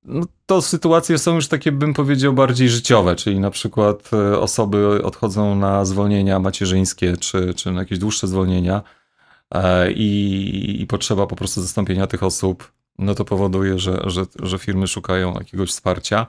[0.04, 5.02] No, to sytuacje są już takie, bym powiedział, bardziej życiowe, czyli na przykład e, osoby
[5.04, 8.82] odchodzą na zwolnienia macierzyńskie, czy, czy na jakieś dłuższe zwolnienia
[9.54, 14.58] e, i, i potrzeba po prostu zastąpienia tych osób, no to powoduje, że, że, że
[14.58, 16.26] firmy szukają jakiegoś wsparcia.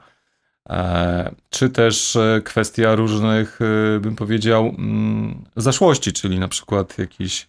[0.69, 7.47] E, Czy też e, kwestia różnych, e, bym powiedział, mm, zaszłości, czyli na przykład jakiś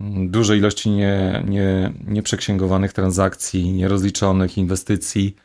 [0.00, 5.36] mm, duże ilości nie, nie, nieprzeksięgowanych transakcji, nierozliczonych inwestycji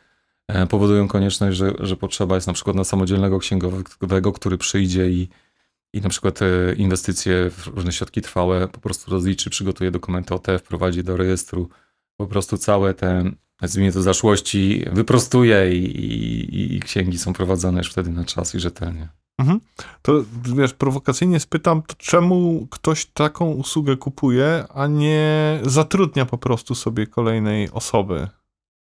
[0.68, 5.28] powodują konieczność, że, że potrzeba jest na przykład na samodzielnego księgowego, który przyjdzie i,
[5.92, 6.40] i na przykład
[6.76, 11.68] inwestycje w różne środki trwałe po prostu rozliczy, przygotuje dokumenty OT, wprowadzi do rejestru,
[12.20, 17.90] po prostu całe te, nazwijmy to, zaszłości wyprostuje i, i, i księgi są prowadzone już
[17.90, 19.08] wtedy na czas i rzetelnie.
[20.02, 20.24] To
[20.56, 27.06] wiesz, prowokacyjnie spytam, to czemu ktoś taką usługę kupuje, a nie zatrudnia po prostu sobie
[27.06, 28.28] kolejnej osoby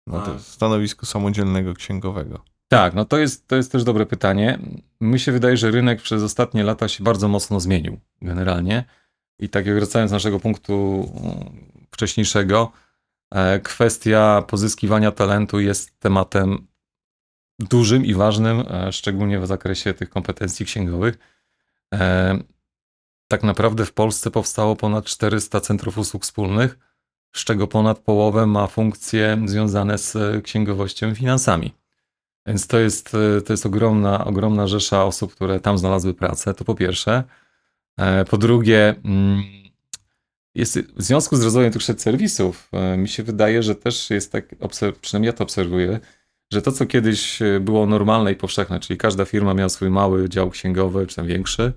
[0.08, 0.26] na A.
[0.26, 2.40] to stanowisku samodzielnego księgowego?
[2.68, 4.60] Tak, no to jest, to jest też dobre pytanie.
[5.02, 8.84] Mi się wydaje, że rynek przez ostatnie lata się bardzo mocno zmienił generalnie.
[9.40, 10.74] I tak jak wracając z naszego punktu
[11.24, 11.34] mm,
[11.92, 12.72] wcześniejszego,
[13.64, 16.68] kwestia pozyskiwania talentu jest tematem
[17.60, 21.18] dużym i ważnym, e, szczególnie w zakresie tych kompetencji księgowych.
[21.94, 22.40] E,
[23.28, 26.78] tak naprawdę w Polsce powstało ponad 400 centrów usług wspólnych,
[27.36, 31.74] z czego ponad połowę ma funkcje związane z księgowością i finansami.
[32.48, 33.12] Więc to jest,
[33.46, 37.24] to jest ogromna, ogromna rzesza osób, które tam znalazły pracę, to po pierwsze.
[38.30, 39.44] Po drugie, mm,
[40.56, 44.46] jest, w związku z rozwojem tych serwisów, mi się wydaje, że też jest tak,
[45.02, 46.00] przynajmniej ja to obserwuję,
[46.54, 50.30] że to, co kiedyś e, było normalne i powszechne, czyli każda firma miała swój mały
[50.30, 51.74] dział księgowy, czy tam większy,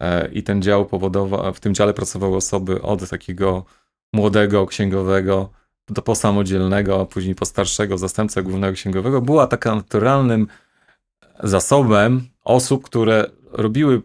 [0.00, 3.64] e, i ten dział powodował, w tym dziale pracowały osoby od takiego
[4.12, 5.50] młodego księgowego
[5.88, 10.46] do posamodzielnego, a później po starszego zastępcę głównego księgowego, była taka naturalnym
[11.42, 14.02] zasobem osób, które robiły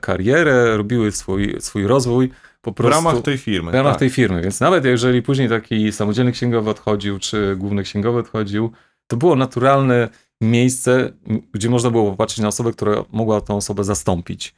[0.00, 2.30] karierę, robiły swój, swój rozwój
[2.62, 3.02] po prostu.
[3.02, 3.70] W ramach tej firmy.
[3.70, 4.00] W ramach tak.
[4.00, 4.42] tej firmy.
[4.42, 8.72] Więc nawet jeżeli później taki samodzielny księgowy odchodził, czy główny księgowy odchodził,
[9.06, 10.08] to było naturalne
[10.40, 11.12] miejsce,
[11.52, 14.54] gdzie można było popatrzeć na osobę, która mogła tą osobę zastąpić.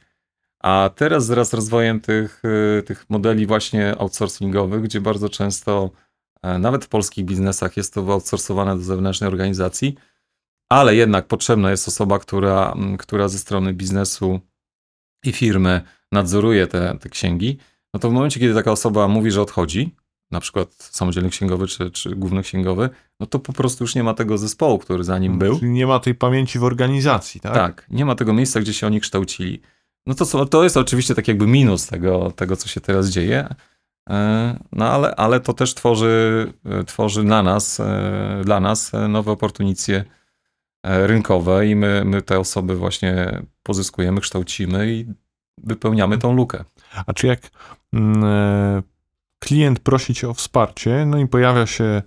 [0.63, 2.41] A teraz wraz z rozwojem tych,
[2.79, 5.91] y, tych modeli właśnie outsourcingowych, gdzie bardzo często,
[6.41, 9.95] e, nawet w polskich biznesach jest to outsourcowane do zewnętrznej organizacji,
[10.69, 14.39] ale jednak potrzebna jest osoba, która, która ze strony biznesu
[15.25, 17.57] i firmy nadzoruje te, te księgi,
[17.95, 19.95] no to w momencie, kiedy taka osoba mówi, że odchodzi,
[20.31, 24.13] na przykład samodzielny księgowy czy, czy główny księgowy, no to po prostu już nie ma
[24.13, 25.59] tego zespołu, który za nim był.
[25.59, 27.53] Czyli nie ma tej pamięci w organizacji, tak?
[27.53, 29.61] Tak, nie ma tego miejsca, gdzie się oni kształcili.
[30.05, 33.47] No to, to jest oczywiście tak jakby minus tego, tego co się teraz dzieje,
[34.09, 39.31] e, no ale, ale to też tworzy, e, tworzy dla nas, e, dla nas nowe
[39.31, 40.03] oportunicje
[40.83, 45.05] rynkowe i my, my te osoby właśnie pozyskujemy, kształcimy i
[45.57, 46.63] wypełniamy tą lukę.
[47.05, 47.39] A czy jak
[47.93, 48.83] mm,
[49.39, 52.01] klient prosi cię o wsparcie, no i pojawia się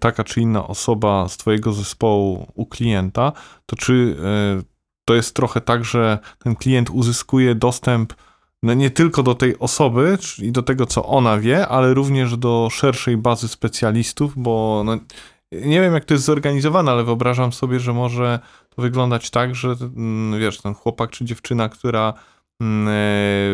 [0.00, 3.32] taka czy inna osoba z twojego zespołu u klienta,
[3.66, 4.62] to czy e,
[5.04, 8.14] to jest trochę tak, że ten klient uzyskuje dostęp
[8.62, 12.68] no nie tylko do tej osoby i do tego, co ona wie, ale również do
[12.72, 14.98] szerszej bazy specjalistów, bo no,
[15.52, 18.38] nie wiem, jak to jest zorganizowane, ale wyobrażam sobie, że może
[18.76, 22.31] to wyglądać tak, że mm, wiesz, ten chłopak czy dziewczyna, która e,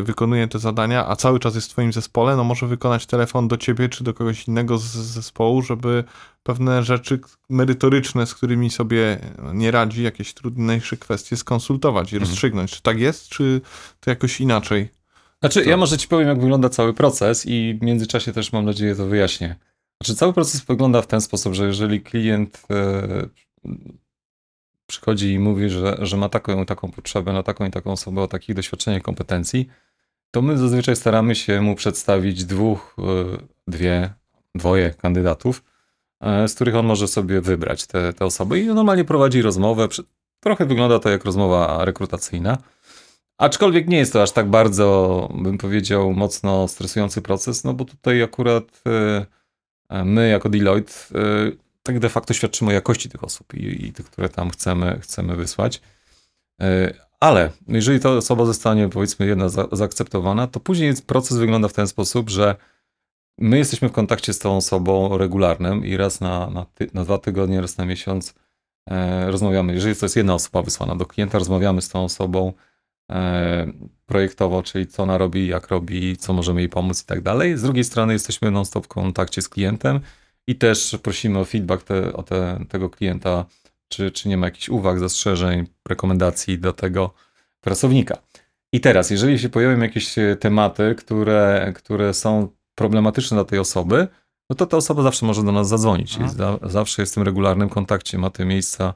[0.03, 3.57] wykonuje te zadania, a cały czas jest w twoim zespole, no może wykonać telefon do
[3.57, 6.05] ciebie czy do kogoś innego z zespołu, żeby
[6.42, 9.18] pewne rzeczy merytoryczne, z którymi sobie
[9.55, 12.23] nie radzi, jakieś trudniejsze kwestie skonsultować i mhm.
[12.23, 12.71] rozstrzygnąć.
[12.71, 13.61] Czy tak jest, czy
[14.01, 14.88] to jakoś inaczej?
[15.40, 15.71] Znaczy, to...
[15.71, 19.07] ja może ci powiem, jak wygląda cały proces i w międzyczasie też mam nadzieję to
[19.07, 19.57] wyjaśnię.
[20.03, 23.29] Znaczy, cały proces wygląda w ten sposób, że jeżeli klient e,
[24.88, 28.29] przychodzi i mówi, że, że ma taką taką potrzebę na taką i taką osobę o
[28.29, 29.68] takich doświadczeniach i kompetencji,
[30.31, 33.03] to my zazwyczaj staramy się mu przedstawić dwóch, e,
[33.68, 34.12] dwie,
[34.55, 35.64] dwoje kandydatów,
[36.20, 39.88] e, z których on może sobie wybrać te, te osoby i normalnie prowadzi rozmowę.
[40.40, 42.59] Trochę wygląda to jak rozmowa rekrutacyjna.
[43.38, 48.22] Aczkolwiek nie jest to aż tak bardzo, bym powiedział, mocno stresujący proces, no bo tutaj
[48.22, 50.92] akurat e, my jako Deloitte
[51.88, 55.37] tak de facto świadczymy o jakości tych osób i, i tych, które tam chcemy, chcemy
[55.37, 55.81] wysłać.
[56.61, 61.72] E, ale jeżeli ta osoba zostanie, powiedzmy, jedna za, zaakceptowana, to później proces wygląda w
[61.72, 62.57] ten sposób, że
[63.38, 67.18] my jesteśmy w kontakcie z tą osobą regularnym i raz na, na, ty, na dwa
[67.18, 68.35] tygodnie, raz na miesiąc
[68.90, 69.74] e, rozmawiamy.
[69.74, 72.53] Jeżeli to jest jedna osoba wysłana do klienta, rozmawiamy z tą osobą
[73.11, 73.72] e,
[74.07, 77.57] projektowo, czyli co ona robi, jak robi, co możemy jej pomóc i tak dalej.
[77.57, 80.01] Z drugiej strony jesteśmy non-stop w kontakcie z klientem
[80.48, 83.44] i też prosimy o feedback te, o te, tego klienta,
[83.88, 87.14] czy, czy nie ma jakichś uwag, zastrzeżeń, rekomendacji do tego
[87.61, 88.18] pracownika.
[88.72, 94.08] I teraz, jeżeli się pojawią jakieś e, tematy, które, które są problematyczne dla tej osoby,
[94.50, 96.18] no to ta osoba zawsze może do nas zadzwonić.
[96.30, 98.94] Za, zawsze jest w tym regularnym kontakcie, ma te miejsca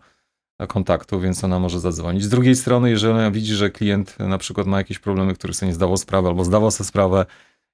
[0.69, 2.25] kontaktu, więc ona może zadzwonić.
[2.25, 5.69] Z drugiej strony, jeżeli ona widzi, że klient na przykład ma jakieś problemy, których sobie
[5.69, 7.27] nie zdało sprawy, albo zdawał sobie sprawę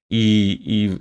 [0.09, 0.51] i,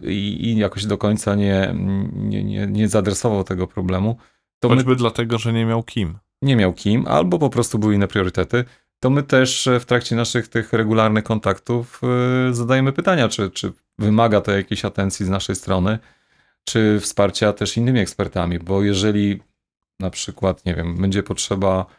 [0.05, 1.75] i, i jakoś do końca nie,
[2.13, 4.17] nie, nie, nie zaadresował tego problemu.
[4.61, 6.19] To Choćby my, dlatego, że nie miał kim.
[6.43, 8.65] Nie miał kim, albo po prostu były inne priorytety.
[9.01, 12.01] To my też w trakcie naszych tych regularnych kontaktów
[12.47, 15.99] yy, zadajemy pytania, czy, czy wymaga to jakiejś atencji z naszej strony,
[16.65, 19.41] czy wsparcia też innymi ekspertami, bo jeżeli
[20.01, 21.98] na przykład, nie wiem, będzie potrzeba E,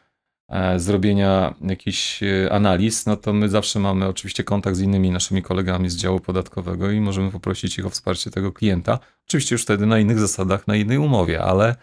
[0.77, 5.89] zrobienia jakichś e, analiz, no to my zawsze mamy oczywiście kontakt z innymi naszymi kolegami
[5.89, 8.99] z działu podatkowego i możemy poprosić ich o wsparcie tego klienta.
[9.27, 11.75] Oczywiście już wtedy na innych zasadach, na innej umowie, ale,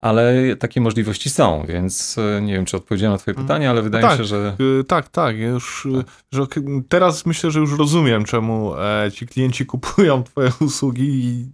[0.00, 3.46] ale takie możliwości są, więc e, nie wiem, czy odpowiedziałem na twoje mm.
[3.46, 4.56] pytanie, ale wydaje tak, mi się, że...
[4.86, 6.06] Tak, tak, już, tak.
[6.32, 6.46] Że
[6.88, 8.72] teraz myślę, że już rozumiem, czemu
[9.14, 11.50] ci klienci kupują twoje usługi i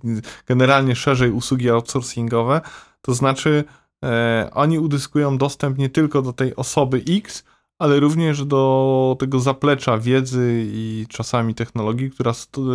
[0.46, 2.60] generalnie szerzej usługi outsourcingowe,
[3.02, 3.64] to znaczy
[4.04, 7.44] e, oni uzyskują dostęp nie tylko do tej osoby X,
[7.78, 12.32] ale również do tego zaplecza wiedzy i czasami technologii, która,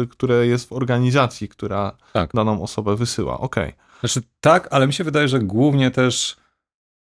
[0.10, 2.32] które jest w organizacji, która Tak.
[2.34, 3.40] daną osobę wysyła.
[3.40, 3.74] Okej.
[4.00, 6.36] Znaczy tak, ale mi się wydaje, że głównie też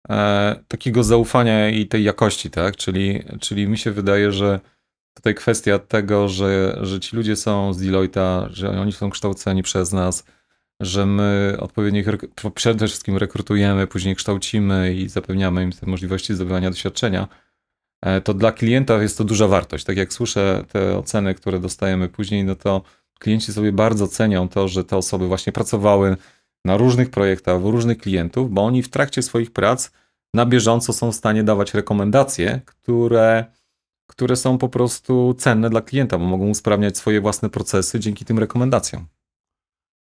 [0.10, 2.76] e, takiego zaufania i tej jakości, tak?
[2.76, 4.60] Czyli, czyli mi się wydaje, że
[5.14, 9.94] tutaj kwestia tego, że, że ci ludzie są z Deloitte'a, że oni są kształceni przez
[9.94, 10.26] nas,
[10.80, 16.36] że my odpowiednio ich rek- przede wszystkim rekrutujemy, później kształcimy i zapewniamy im te możliwości
[16.36, 17.28] zdobywania doświadczenia,
[18.02, 19.86] e, to dla klienta jest to duża wartość.
[19.86, 22.82] Tak jak słyszę te oceny, które dostajemy później, no to
[23.20, 26.18] klienci sobie bardzo cenią to, że te osoby właśnie pracowały
[26.66, 29.92] na różnych projektach, u różnych klientów, bo oni w trakcie swoich prac
[30.34, 33.46] na bieżąco są w stanie dawać rekomendacje, które,
[34.08, 38.40] które są po prostu cenne dla klienta, bo mogą usprawniać swoje własne procesy dzięki tym
[38.40, 39.08] rekomendacjom.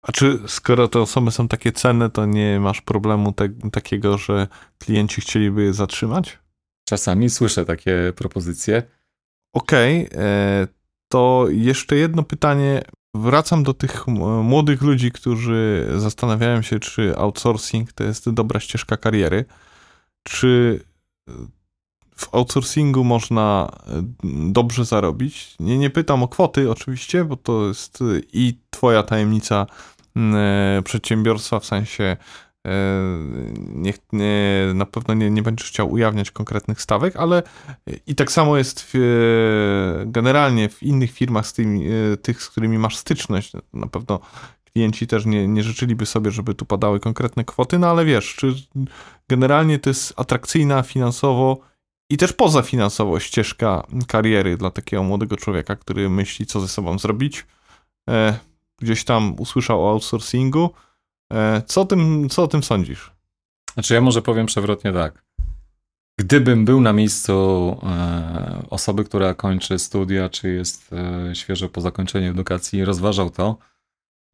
[0.05, 4.49] A czy skoro te osoby są takie cenne, to nie masz problemu te, takiego, że
[4.79, 6.38] klienci chcieliby je zatrzymać?
[6.88, 8.83] Czasami słyszę takie propozycje.
[9.55, 10.67] Okej, e,
[11.09, 12.83] to jeszcze jedno pytanie.
[13.14, 14.07] Wracam do tych
[14.43, 19.45] młodych ludzi, którzy zastanawiają się, czy outsourcing to jest dobra ścieżka kariery.
[20.23, 20.81] Czy
[21.29, 21.33] e,
[22.17, 24.03] w outsourcingu można e,
[24.53, 25.55] dobrze zarobić?
[25.61, 27.99] Nie, nie pytam o kwoty, oczywiście, bo to jest
[28.33, 29.67] i twoja tajemnica
[30.85, 32.16] przedsiębiorstwa, w sensie
[32.66, 32.70] e,
[33.74, 37.42] nie, nie, na pewno nie, nie będziesz chciał ujawniać konkretnych stawek, ale
[38.07, 42.48] i tak samo jest w, e, generalnie w innych firmach, z tymi, e, tych, z
[42.48, 43.53] którymi masz styczność.
[43.72, 44.20] Na pewno
[44.74, 48.55] klienci też nie, nie życzyliby sobie, żeby tu padały konkretne kwoty, no ale wiesz, czy
[49.29, 51.59] generalnie to jest atrakcyjna finansowo
[52.11, 57.46] i też pozafinansowo ścieżka kariery dla takiego młodego człowieka, który myśli, co ze sobą zrobić.
[58.11, 58.38] E,
[58.79, 60.71] gdzieś tam usłyszał o outsourcingu.
[61.33, 63.13] E, co, tym, co o tym sądzisz?
[63.75, 65.25] Znaczy ja może powiem przewrotnie tak.
[66.19, 67.33] Gdybym był na miejscu
[67.83, 73.59] e, osoby, która kończy studia, czy jest e, świeżo po zakończeniu edukacji i rozważał to,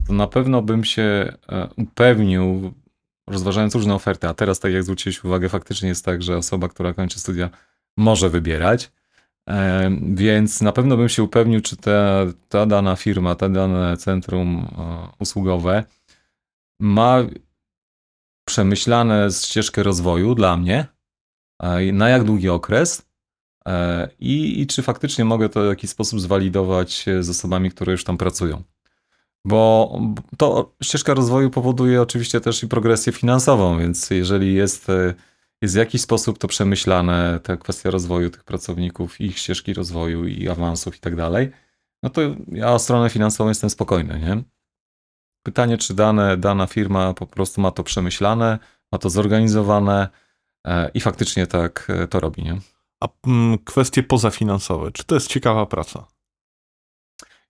[0.07, 1.37] to na pewno bym się
[1.77, 2.73] upewnił,
[3.27, 6.95] rozważając różne oferty, a teraz, tak jak zwróciłeś uwagę, faktycznie jest tak, że osoba, która
[6.95, 7.51] kończy studia,
[7.97, 8.91] może wybierać.
[9.51, 14.67] E, Więc na pewno bym się upewnił, czy ta, ta dana firma, ta dane centrum
[14.79, 15.85] e, usługowe
[16.81, 17.19] ma
[18.45, 20.87] przemyślane ścieżkę rozwoju dla mnie,
[21.93, 23.03] na jak długi okres
[23.67, 28.05] e, i, i czy faktycznie mogę to w jakiś sposób zwalidować z osobami, które już
[28.05, 28.63] tam pracują.
[29.45, 29.93] Bo
[30.37, 34.89] to ścieżka rozwoju powoduje oczywiście też i progresję finansową, więc jeżeli jest,
[35.63, 40.49] jest w jakiś sposób to przemyślane, ta kwestia rozwoju tych pracowników, ich ścieżki rozwoju i
[40.49, 41.51] awansów i tak dalej,
[42.03, 44.43] no to ja o stronę finansową jestem spokojny, nie?
[45.43, 48.59] Pytanie, czy dane, dana firma po prostu ma to przemyślane,
[48.93, 50.09] ma to zorganizowane
[50.67, 52.61] e, i faktycznie tak e, to robi, nie?
[53.01, 56.07] A mm, kwestie pozafinansowe, czy to jest ciekawa praca?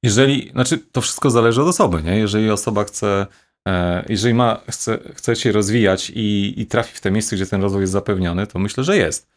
[0.02, 2.16] Jeżeli, znaczy to wszystko zależy od osoby, nie?
[2.16, 3.26] Jeżeli osoba chce,
[4.08, 7.80] jeżeli ma, chce, chce się rozwijać i, i trafi w te miejsce, gdzie ten rozwój
[7.80, 9.28] jest zapewniony, to myślę, że jest.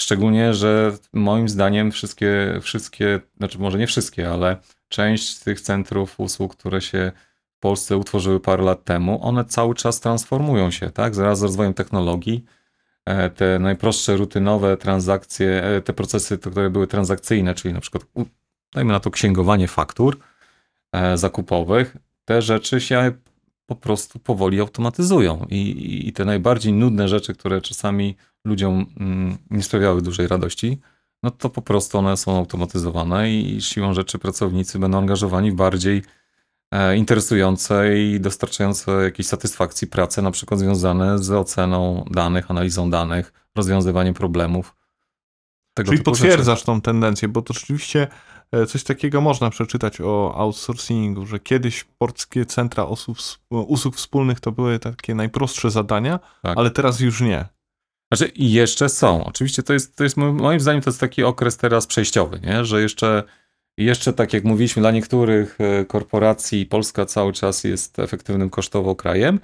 [0.00, 4.56] Szczególnie, że moim zdaniem wszystkie, wszystkie, znaczy może nie wszystkie, ale
[4.88, 7.12] część tych centrów usług, które się
[7.56, 11.14] w Polsce utworzyły parę lat temu, one cały czas transformują się, tak?
[11.14, 12.44] Zaraz z rozwojem technologii.
[13.06, 18.04] e, Te najprostsze, rutynowe transakcje, e, te procesy, które były transakcyjne, czyli na przykład,
[18.74, 20.18] dajmy na to księgowanie faktur
[20.92, 23.12] e, zakupowych, te rzeczy się
[23.66, 25.46] po prostu powoli automatyzują.
[25.50, 30.80] I, i- te najbardziej nudne rzeczy, które czasami ludziom mm, nie sprawiały dużej radości,
[31.22, 36.02] no to po prostu one są automatyzowane i siłą rzeczy pracownicy będą angażowani w bardziej
[36.72, 43.32] e, interesujące i dostarczające jakiejś satysfakcji prace, na przykład związane z oceną danych, analizą danych,
[43.56, 44.76] rozwiązywaniem problemów.
[45.76, 46.22] Czyli typu rzeczy.
[46.28, 48.06] potwierdzasz tą tendencję, bo to rzeczywiście
[48.68, 53.18] coś takiego można przeczytać o outsourcingu, że kiedyś polskie centra osób,
[53.50, 56.58] usług wspólnych to były takie najprostsze zadania, Tak.
[56.58, 57.44] ale teraz już nie.
[58.12, 59.24] Znaczy i jeszcze są.
[59.24, 62.64] Oczywiście to jest, to jest mo- moim zdaniem to jest taki okres teraz przejściowy, nie?
[62.64, 63.22] że jeszcze,
[63.78, 69.40] jeszcze tak jak mówiliśmy, dla niektórych e, korporacji Polska cały czas jest efektywnym kosztowo krajem.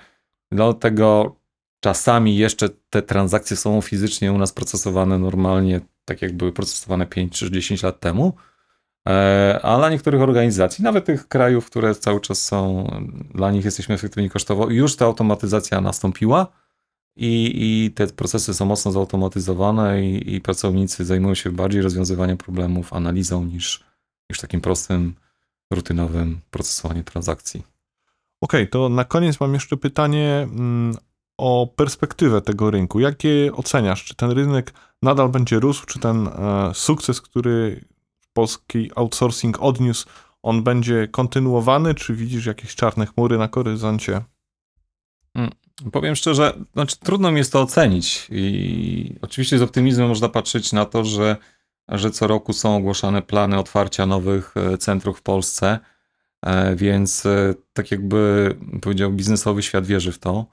[0.52, 1.36] Dlatego
[1.84, 7.38] czasami jeszcze te transakcje są fizycznie u nas procesowane normalnie, tak jak były procesowane 5
[7.38, 8.32] czy 10 lat temu.
[9.08, 12.86] E, A dla niektórych organizacji, nawet tych krajów, które cały czas są,
[13.34, 16.46] dla nich jesteśmy efektywni kosztowo, już ta automatyzacja nastąpiła
[17.16, 22.92] i, i te procesy są mocno zautomatyzowane i, i pracownicy zajmują się bardziej rozwiązywaniem problemów,
[22.92, 23.84] analizą niż,
[24.30, 25.14] niż takim prostym,
[25.72, 27.62] rutynowym procesowaniem transakcji.
[28.40, 30.94] Okej, to na koniec mam jeszcze pytanie, mm,
[31.38, 33.00] o perspektywę tego rynku.
[33.00, 34.04] Jakie oceniasz?
[34.04, 35.86] Czy ten rynek nadal będzie rósł?
[35.86, 37.84] Czy ten e, sukces, który
[38.38, 40.06] polski outsourcing odniósł,
[40.42, 41.94] on będzie kontynuowany?
[41.94, 44.20] Czy widzisz jakieś czarne chmury na horyzoncie?
[45.92, 50.84] Powiem szczerze, znaczy trudno mi jest to ocenić i oczywiście z optymizmem można patrzeć na
[50.84, 51.36] to, że,
[51.88, 55.78] że co roku są ogłaszane plany otwarcia nowych e, centrów w Polsce,
[56.42, 60.46] e, więc e, tak jakby powiedział biznesowy świat wierzy w to.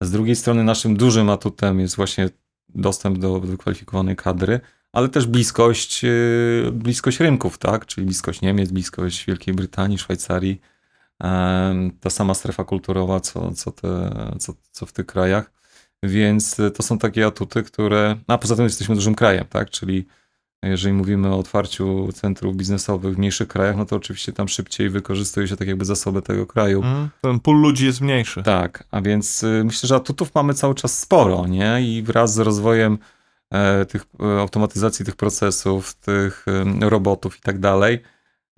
[0.00, 2.30] Z drugiej strony naszym dużym atutem jest właśnie
[2.68, 4.60] dostęp do wykwalifikowanej kadry,
[4.96, 6.08] ale też bliskość, e,
[6.72, 7.86] bliskość rynków, tak?
[7.86, 10.60] Czyli bliskość Niemiec, bliskość Wielkiej Brytanii, Szwajcarii,
[12.00, 15.52] ta sama strefa kulturowa, co, co, te, co, co w tych krajach.
[16.02, 18.16] Więc e, to są takie atuty, które.
[18.26, 19.70] A poza tym jesteśmy dużym krajem, tak?
[19.70, 20.06] Czyli
[20.62, 25.48] jeżeli mówimy o otwarciu centrów biznesowych w mniejszych krajach, no to oczywiście tam szybciej wykorzystuje
[25.48, 26.82] się tak jakby zasoby tego kraju.
[26.82, 28.42] Mm, ten pól ludzi jest mniejszy.
[28.42, 31.82] Tak, a więc y, myślę, że atutów mamy cały czas sporo, nie?
[31.82, 32.98] I wraz z rozwojem
[33.88, 36.46] tych e, automatyzacji tych procesów, tych
[36.80, 38.02] robotów i tak dalej,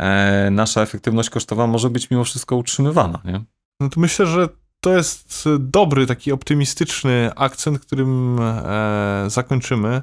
[0.01, 3.45] e, nasza efektywność kosztowa może być mimo wszystko utrzymywana, nie?
[3.81, 4.49] No to myślę, że
[4.81, 10.03] to jest dobry, taki optymistyczny akcent, którym e, zakończymy.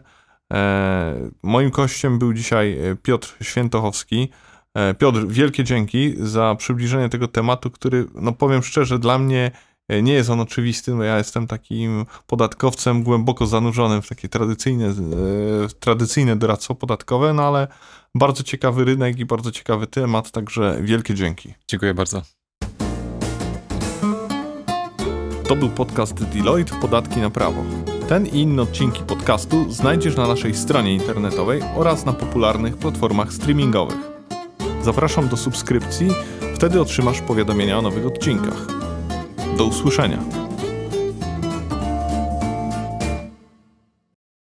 [0.54, 4.30] E, moim gościem był dzisiaj e, Piotr Świętochowski.
[4.74, 9.75] E, Piotr, wielkie dzięki za przybliżenie tego tematu, który, no powiem szczerze, dla mnie e,
[9.90, 14.94] nie jest on oczywisty, bo ja jestem takim podatkowcem głęboko zanurzonym w takie tradycyjne, e,
[15.80, 17.68] tradycyjne doradztwo podatkowe, no ale
[18.16, 21.54] bardzo ciekawy rynek i bardzo ciekawy temat, także wielkie dzięki.
[21.68, 22.22] Dziękuję bardzo.
[25.48, 27.64] To był podcast Deloitte Podatki na prawo.
[28.10, 33.98] Ten i inne odcinki podcastu znajdziesz na naszej stronie internetowej oraz na popularnych platformach streamingowych.
[34.82, 36.08] Zapraszam do subskrypcji,
[36.56, 38.85] wtedy otrzymasz powiadomienia o nowych odcinkach.
[39.58, 40.45] Do usłyszenia.